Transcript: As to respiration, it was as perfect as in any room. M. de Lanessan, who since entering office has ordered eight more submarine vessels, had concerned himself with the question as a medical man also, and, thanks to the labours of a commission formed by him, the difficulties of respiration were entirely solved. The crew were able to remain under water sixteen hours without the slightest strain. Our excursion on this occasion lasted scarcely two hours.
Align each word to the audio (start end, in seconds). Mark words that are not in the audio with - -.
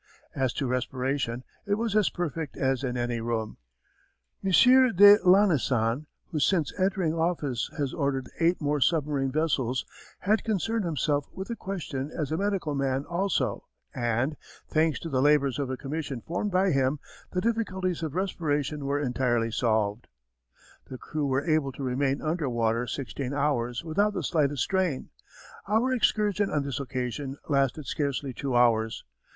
As 0.33 0.51
to 0.53 0.65
respiration, 0.65 1.43
it 1.67 1.75
was 1.75 1.95
as 1.95 2.09
perfect 2.09 2.57
as 2.57 2.83
in 2.83 2.97
any 2.97 3.21
room. 3.21 3.57
M. 4.43 4.49
de 4.51 5.19
Lanessan, 5.23 6.07
who 6.31 6.39
since 6.39 6.73
entering 6.79 7.13
office 7.13 7.69
has 7.77 7.93
ordered 7.93 8.27
eight 8.39 8.59
more 8.59 8.81
submarine 8.81 9.31
vessels, 9.31 9.85
had 10.21 10.43
concerned 10.43 10.85
himself 10.85 11.27
with 11.31 11.49
the 11.49 11.55
question 11.55 12.09
as 12.09 12.31
a 12.31 12.37
medical 12.37 12.73
man 12.73 13.05
also, 13.05 13.67
and, 13.93 14.35
thanks 14.67 14.99
to 15.01 15.07
the 15.07 15.21
labours 15.21 15.59
of 15.59 15.69
a 15.69 15.77
commission 15.77 16.21
formed 16.21 16.49
by 16.49 16.71
him, 16.71 16.97
the 17.31 17.39
difficulties 17.39 18.01
of 18.01 18.15
respiration 18.15 18.85
were 18.85 18.99
entirely 18.99 19.51
solved. 19.51 20.07
The 20.89 20.97
crew 20.97 21.27
were 21.27 21.45
able 21.45 21.71
to 21.73 21.83
remain 21.83 22.23
under 22.23 22.49
water 22.49 22.87
sixteen 22.87 23.35
hours 23.35 23.83
without 23.83 24.15
the 24.15 24.23
slightest 24.23 24.63
strain. 24.63 25.09
Our 25.67 25.93
excursion 25.93 26.49
on 26.49 26.63
this 26.63 26.79
occasion 26.79 27.37
lasted 27.47 27.85
scarcely 27.85 28.33
two 28.33 28.55
hours. 28.55 29.03